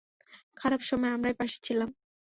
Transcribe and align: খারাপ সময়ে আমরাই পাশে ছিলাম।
খারাপ 0.57 0.81
সময়ে 0.81 1.15
আমরাই 1.15 1.35
পাশে 1.39 1.57
ছিলাম। 1.63 1.89